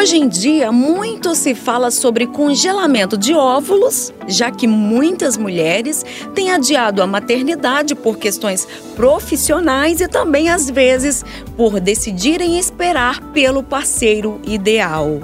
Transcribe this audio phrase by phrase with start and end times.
[0.00, 6.02] Hoje em dia, muito se fala sobre congelamento de óvulos, já que muitas mulheres
[6.34, 8.66] têm adiado a maternidade por questões
[8.96, 11.22] profissionais e também, às vezes,
[11.54, 15.20] por decidirem esperar pelo parceiro ideal.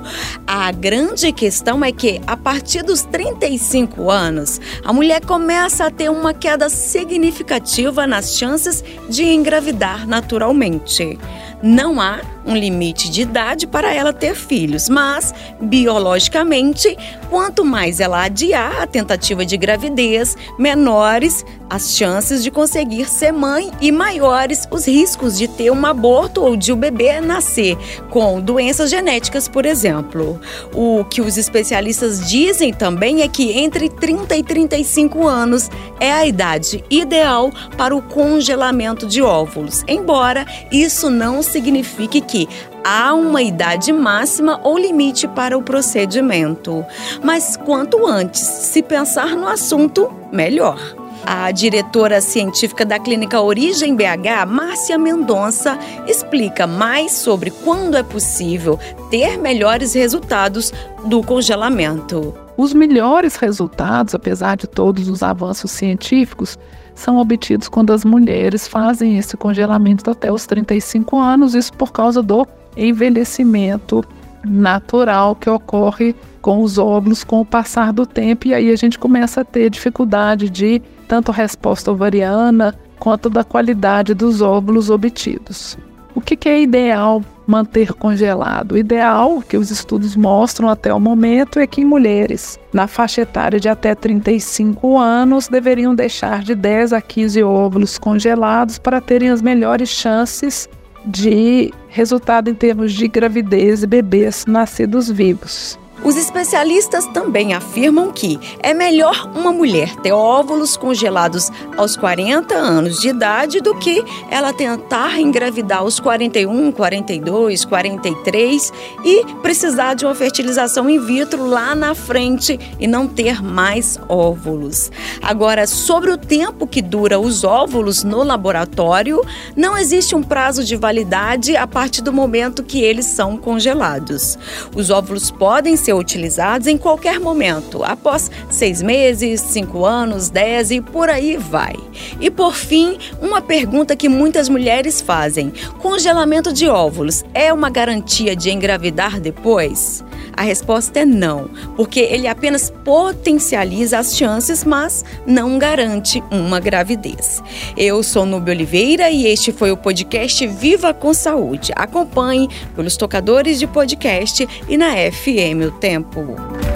[0.46, 6.11] A grande questão é que, a partir dos 35 anos, a mulher começa a ter
[6.11, 11.19] uma queda significativa nas chances de engravidar naturalmente.
[11.62, 16.97] Não há um limite de idade para ela ter filhos, mas biologicamente,
[17.28, 23.70] quanto mais ela adiar a tentativa de gravidez, menores as chances de conseguir ser mãe
[23.80, 27.77] e maiores os riscos de ter um aborto ou de o bebê nascer
[28.11, 30.41] com doenças genéticas, por exemplo.
[30.73, 36.27] O que os especialistas dizem também é que entre 30 e 35 anos é a
[36.27, 42.48] idade ideal para o congelamento de óvulos, embora isso não signifique que
[42.84, 46.84] há uma idade máxima ou limite para o procedimento.
[47.23, 51.05] Mas quanto antes se pensar no assunto, melhor.
[51.28, 58.78] A diretora científica da Clínica Origem BH, Márcia Mendonça, explica mais sobre quando é possível
[59.10, 60.72] ter melhores resultados
[61.05, 62.33] do congelamento.
[62.56, 66.56] Os melhores resultados, apesar de todos os avanços científicos,
[66.94, 72.22] são obtidos quando as mulheres fazem esse congelamento até os 35 anos, isso por causa
[72.22, 72.46] do
[72.77, 74.05] envelhecimento
[74.44, 76.14] natural que ocorre
[76.47, 79.69] com os óvulos com o passar do tempo, e aí a gente começa a ter
[79.69, 85.77] dificuldade de tanto resposta ovariana quanto da qualidade dos óvulos obtidos.
[86.14, 88.72] O que, que é ideal manter congelado?
[88.72, 93.22] O ideal, que os estudos mostram até o momento, é que em mulheres na faixa
[93.22, 99.30] etária de até 35 anos deveriam deixar de 10 a 15 óvulos congelados para terem
[99.30, 100.69] as melhores chances
[101.05, 105.77] de resultado em termos de gravidez e bebês nascidos vivos.
[106.05, 113.01] Os especialistas também afirmam que é melhor uma mulher ter óvulos congelados aos 40 anos
[113.01, 118.73] de idade do que ela tentar engravidar aos 41, 42, 43
[119.05, 124.90] e precisar de uma fertilização in vitro lá na frente e não ter mais óvulos.
[125.23, 129.23] Agora, sobre o tempo que dura os óvulos no laboratório,
[129.56, 134.38] não existe um prazo de validade a partir do momento que eles são congelados.
[134.75, 140.81] Os óvulos podem ser utilizados em qualquer momento, após seis meses, cinco anos, dez e
[140.81, 141.76] por aí vai.
[142.20, 148.35] E por fim, uma pergunta que muitas mulheres fazem: congelamento de óvulos é uma garantia
[148.35, 150.05] de engravidar depois?
[150.37, 157.43] A resposta é não, porque ele apenas potencializa as chances, mas não garante uma gravidez.
[157.76, 161.73] Eu sou Nubia Oliveira e este foi o podcast Viva com Saúde.
[161.75, 166.75] Acompanhe pelos tocadores de podcast e na FM O Tempo.